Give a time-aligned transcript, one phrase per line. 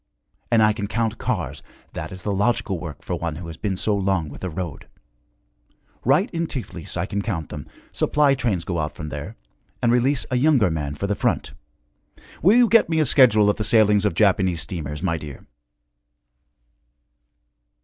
[0.49, 1.61] And I can count cars
[1.93, 4.87] that is the logical work for one who had been so long with the road.
[6.03, 9.35] Right in Tiflis I can count them, supply trains go out from there,
[9.79, 11.53] and release a younger man for the front.
[12.41, 15.45] Will you get me a schedule of the sailings of Japanese steamers, my dear?'